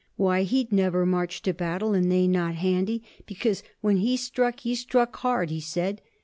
Why, 0.15 0.41
he'd 0.41 0.71
never 0.71 1.05
march 1.05 1.43
to 1.43 1.53
battle 1.53 1.93
and 1.93 2.11
they 2.11 2.27
not 2.27 2.55
handy; 2.55 3.03
because 3.27 3.61
when 3.81 3.97
he 3.97 4.17
struck 4.17 4.61
he 4.61 4.73
struck 4.73 5.15
hard, 5.17 5.51
he 5.51 5.59
said. 5.59 6.01